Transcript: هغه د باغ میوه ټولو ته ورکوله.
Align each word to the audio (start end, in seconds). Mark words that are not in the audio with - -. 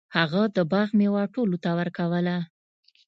هغه 0.17 0.41
د 0.55 0.57
باغ 0.71 0.89
میوه 0.99 1.23
ټولو 1.33 1.55
ته 1.63 1.69
ورکوله. 1.79 2.37